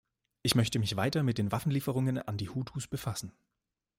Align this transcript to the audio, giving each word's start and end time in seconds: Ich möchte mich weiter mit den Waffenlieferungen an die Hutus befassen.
Ich 0.41 0.55
möchte 0.55 0.79
mich 0.79 0.95
weiter 0.95 1.21
mit 1.21 1.37
den 1.37 1.51
Waffenlieferungen 1.51 2.17
an 2.17 2.37
die 2.37 2.49
Hutus 2.49 2.87
befassen. 2.87 3.33